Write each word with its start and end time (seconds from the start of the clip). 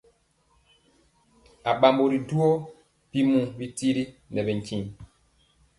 Aɓambo 1.69 2.03
ri 2.11 2.17
duwɔ 2.27 2.49
bimu 3.11 3.39
tiri 3.77 4.03
nɛ 4.33 4.41
bintiŋ. 4.47 4.81